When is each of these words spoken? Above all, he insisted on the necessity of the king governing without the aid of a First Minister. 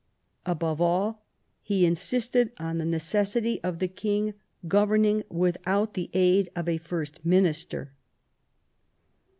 Above 0.47 0.81
all, 0.81 1.23
he 1.61 1.85
insisted 1.85 2.51
on 2.57 2.79
the 2.79 2.85
necessity 2.85 3.61
of 3.63 3.77
the 3.77 3.87
king 3.87 4.33
governing 4.67 5.21
without 5.29 5.93
the 5.93 6.09
aid 6.15 6.49
of 6.55 6.67
a 6.67 6.79
First 6.79 7.23
Minister. 7.23 7.91